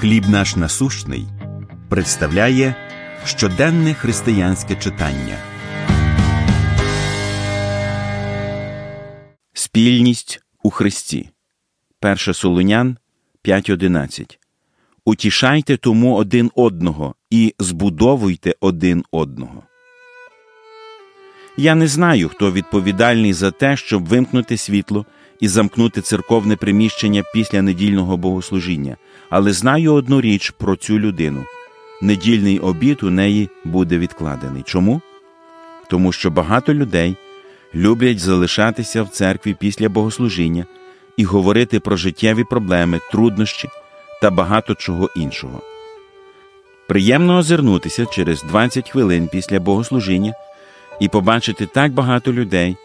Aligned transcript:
Хліб 0.00 0.28
наш 0.28 0.56
насущний 0.56 1.26
представляє 1.88 2.74
щоденне 3.24 3.94
християнське 3.94 4.76
читання. 4.76 5.36
Спільність 9.52 10.40
у 10.62 10.70
Христі. 10.70 11.30
1 12.02 12.16
Солонян 12.34 12.96
5.11. 13.44 14.38
Утішайте 15.04 15.76
тому 15.76 16.14
один 16.14 16.50
одного 16.54 17.14
і 17.30 17.54
збудовуйте 17.58 18.54
один 18.60 19.04
одного. 19.10 19.62
Я 21.60 21.74
не 21.74 21.86
знаю, 21.86 22.28
хто 22.28 22.52
відповідальний 22.52 23.32
за 23.32 23.50
те, 23.50 23.76
щоб 23.76 24.06
вимкнути 24.06 24.56
світло 24.56 25.06
і 25.40 25.48
замкнути 25.48 26.00
церковне 26.00 26.56
приміщення 26.56 27.22
після 27.34 27.62
недільного 27.62 28.16
богослужіння, 28.16 28.96
але 29.30 29.52
знаю 29.52 29.94
одну 29.94 30.20
річ 30.20 30.50
про 30.50 30.76
цю 30.76 30.98
людину 30.98 31.44
недільний 32.02 32.58
обід 32.58 33.02
у 33.02 33.10
неї 33.10 33.48
буде 33.64 33.98
відкладений. 33.98 34.62
Чому? 34.66 35.00
Тому 35.90 36.12
що 36.12 36.30
багато 36.30 36.74
людей 36.74 37.16
люблять 37.74 38.18
залишатися 38.18 39.02
в 39.02 39.08
церкві 39.08 39.56
після 39.60 39.88
богослужіння 39.88 40.66
і 41.16 41.24
говорити 41.24 41.80
про 41.80 41.96
життєві 41.96 42.44
проблеми, 42.44 43.00
труднощі 43.12 43.68
та 44.22 44.30
багато 44.30 44.74
чого 44.74 45.10
іншого. 45.16 45.62
Приємно 46.88 47.36
озирнутися 47.36 48.06
через 48.06 48.42
20 48.42 48.90
хвилин 48.90 49.28
після 49.32 49.60
богослужіння 49.60 50.34
і 51.00 51.08
побачити 51.08 51.66
так 51.66 51.92
багато 51.92 52.32
людей, 52.32 52.76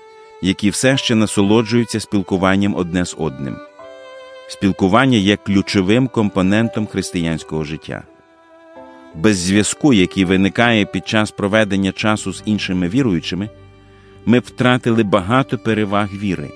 які 0.42 0.70
все 0.70 0.98
ще 0.98 1.16
насолоджуються 1.16 2.00
спілкуванням 2.00 2.76
одне 2.76 3.06
з 3.06 3.16
одним. 3.20 3.56
Спілкування 4.48 5.18
є 5.18 5.38
ключовим 5.38 6.08
компонентом 6.08 6.88
християнського 6.88 7.64
життя. 7.64 8.04
Без 9.16 9.38
зв'язку, 9.38 9.94
який 9.94 10.26
виникає 10.26 10.86
під 10.86 11.08
час 11.08 11.32
проведення 11.32 11.92
часу 11.92 12.34
з 12.34 12.44
іншими 12.46 12.90
віруючими, 12.90 13.50
ми 14.26 14.40
втратили 14.40 15.04
багато 15.04 15.58
переваг 15.58 16.10
віри. 16.14 16.50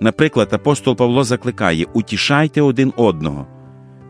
Наприклад, 0.00 0.48
апостол 0.52 0.96
Павло 0.96 1.24
закликає 1.24 1.86
утішайте 1.92 2.62
один 2.62 2.92
одного 2.96 3.46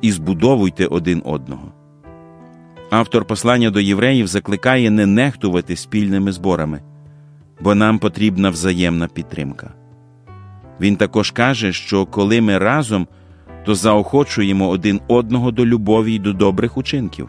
і 0.01 0.13
збудовуйте 0.13 0.87
один 0.87 1.23
одного. 1.25 1.73
Автор 2.91 3.25
послання 3.25 3.71
до 3.71 3.81
євреїв 3.81 4.27
закликає 4.27 4.91
не 4.91 5.07
нехтувати 5.07 5.77
спільними 5.77 6.33
зборами, 6.33 6.81
бо 7.61 7.75
нам 7.75 7.99
потрібна 7.99 8.51
взаємна 8.51 9.09
підтримка. 9.09 9.75
Він 10.81 10.97
також 10.97 11.31
каже, 11.31 11.73
що 11.73 12.07
коли 12.07 12.41
ми 12.41 12.59
разом, 12.59 13.07
то 13.65 13.75
заохочуємо 13.75 14.69
один 14.69 15.01
одного 15.09 15.51
до 15.51 15.67
любові 15.67 16.15
й 16.15 16.19
до 16.19 16.33
добрих 16.33 16.77
учинків. 16.77 17.29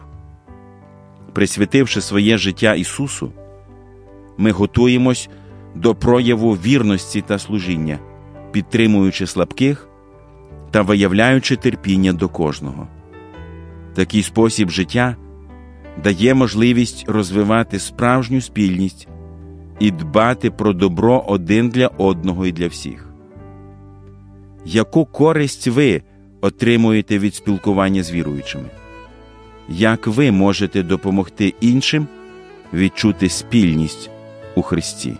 Присвятивши 1.32 2.00
своє 2.00 2.38
життя 2.38 2.74
Ісусу, 2.74 3.32
ми 4.38 4.50
готуємось 4.50 5.28
до 5.74 5.94
прояву 5.94 6.52
вірності 6.52 7.20
та 7.20 7.38
служіння, 7.38 7.98
підтримуючи 8.52 9.26
слабких 9.26 9.88
та 10.70 10.82
виявляючи 10.82 11.56
терпіння 11.56 12.12
до 12.12 12.28
кожного. 12.28 12.88
Такий 13.94 14.22
спосіб 14.22 14.70
життя 14.70 15.16
дає 16.04 16.34
можливість 16.34 17.08
розвивати 17.08 17.78
справжню 17.78 18.40
спільність 18.40 19.08
і 19.78 19.90
дбати 19.90 20.50
про 20.50 20.72
добро 20.72 21.24
один 21.26 21.68
для 21.68 21.86
одного 21.86 22.46
і 22.46 22.52
для 22.52 22.68
всіх. 22.68 23.08
Яку 24.64 25.06
користь 25.06 25.66
ви 25.66 26.02
отримуєте 26.40 27.18
від 27.18 27.34
спілкування 27.34 28.02
з 28.02 28.12
віруючими? 28.12 28.68
Як 29.68 30.06
ви 30.06 30.30
можете 30.30 30.82
допомогти 30.82 31.54
іншим 31.60 32.08
відчути 32.72 33.28
спільність 33.28 34.10
у 34.54 34.62
Христі? 34.62 35.16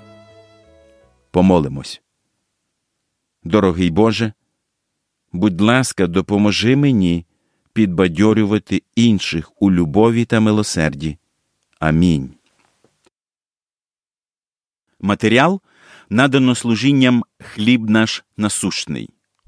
Помолимось. 1.30 2.02
Дорогий 3.44 3.90
Боже, 3.90 4.32
будь 5.32 5.60
ласка, 5.60 6.06
допоможи 6.06 6.76
мені 6.76 7.26
підбадьорювати 7.72 8.82
інших 8.94 9.62
у 9.62 9.72
любові 9.72 10.24
та 10.24 10.40
милосерді. 10.40 11.18
Амінь. 11.78 12.34
Матеріал 15.00 15.60
надано 16.10 16.54
служінням 16.54 17.24
хліб 17.38 17.90
наш 17.90 18.24
насущний. 18.36 19.10